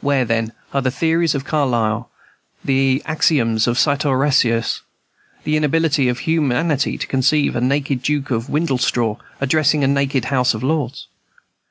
Where, 0.00 0.24
then, 0.24 0.54
are 0.72 0.80
the 0.80 0.90
theories 0.90 1.34
of 1.34 1.44
Carlyle, 1.44 2.08
the 2.64 3.02
axioms 3.04 3.66
of 3.66 3.78
"Sartor 3.78 4.16
Resartus," 4.16 4.80
the 5.44 5.54
inability 5.54 6.08
of 6.08 6.20
humanity 6.20 6.96
to 6.96 7.06
conceive 7.06 7.54
"a 7.54 7.60
naked 7.60 8.00
Duke 8.00 8.30
of 8.30 8.48
Windlestraw 8.48 9.16
addressing 9.38 9.84
a 9.84 9.86
naked 9.86 10.24
House 10.32 10.54
of 10.54 10.62
Lords"? 10.62 11.08